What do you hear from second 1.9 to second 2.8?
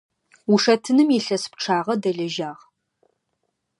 дэлэжьагъ.